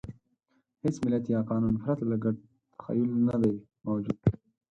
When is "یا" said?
1.33-1.39